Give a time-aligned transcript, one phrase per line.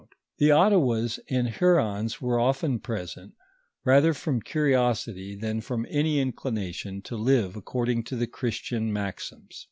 [0.21, 3.35] * The Ottawas and Ilurons were often present,
[3.85, 9.59] rather from curiosity than from any in clination to live according to the Christian maxims.